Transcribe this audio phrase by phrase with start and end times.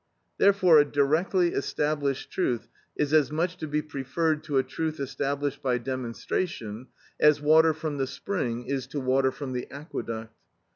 [0.39, 5.61] Therefore a directly established truth is as much to be preferred to a truth established
[5.61, 6.87] by demonstration
[7.19, 10.33] as water from the spring is to water from the aqueduct.